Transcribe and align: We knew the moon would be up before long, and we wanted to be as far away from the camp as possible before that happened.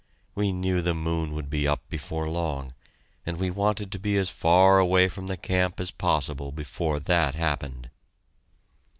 We 0.33 0.51
knew 0.51 0.81
the 0.81 0.95
moon 0.95 1.33
would 1.35 1.47
be 1.47 1.67
up 1.67 1.87
before 1.87 2.27
long, 2.27 2.71
and 3.23 3.37
we 3.37 3.51
wanted 3.51 3.91
to 3.91 3.99
be 3.99 4.17
as 4.17 4.31
far 4.31 4.79
away 4.79 5.07
from 5.07 5.27
the 5.27 5.37
camp 5.37 5.79
as 5.79 5.91
possible 5.91 6.51
before 6.51 6.99
that 7.01 7.35
happened. 7.35 7.91